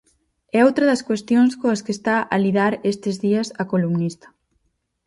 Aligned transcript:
É 0.57 0.59
outra 0.67 0.87
das 0.91 1.05
cuestións 1.09 1.51
coas 1.61 1.83
que 1.85 1.95
está 1.97 2.15
a 2.33 2.35
lidar 2.45 2.73
estes 2.91 3.15
días 3.25 3.47
a 3.61 3.63
columnista. 3.71 4.27